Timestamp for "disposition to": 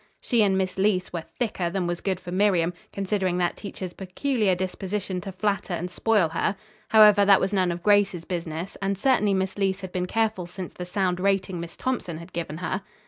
4.55-5.31